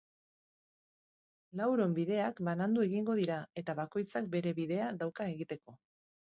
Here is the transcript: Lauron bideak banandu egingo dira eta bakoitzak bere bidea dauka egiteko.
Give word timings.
Lauron 1.59 1.93
bideak 1.97 2.41
banandu 2.47 2.85
egingo 2.87 3.19
dira 3.21 3.37
eta 3.63 3.77
bakoitzak 3.81 4.31
bere 4.37 4.55
bidea 4.63 4.89
dauka 5.05 5.29
egiteko. 5.37 5.79